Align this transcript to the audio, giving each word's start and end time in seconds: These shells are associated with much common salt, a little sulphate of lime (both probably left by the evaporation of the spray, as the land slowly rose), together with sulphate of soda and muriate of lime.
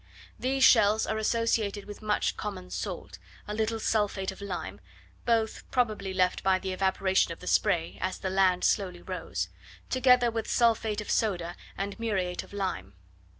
These 0.39 0.63
shells 0.63 1.05
are 1.05 1.19
associated 1.19 1.85
with 1.85 2.01
much 2.01 2.35
common 2.35 2.71
salt, 2.71 3.19
a 3.47 3.53
little 3.53 3.79
sulphate 3.79 4.31
of 4.31 4.41
lime 4.41 4.81
(both 5.27 5.63
probably 5.69 6.11
left 6.11 6.41
by 6.41 6.57
the 6.57 6.71
evaporation 6.73 7.31
of 7.33 7.39
the 7.39 7.45
spray, 7.45 7.99
as 8.01 8.17
the 8.17 8.31
land 8.31 8.63
slowly 8.63 9.03
rose), 9.03 9.49
together 9.91 10.31
with 10.31 10.49
sulphate 10.49 11.01
of 11.01 11.11
soda 11.11 11.55
and 11.77 11.99
muriate 11.99 12.41
of 12.41 12.51
lime. 12.51 12.95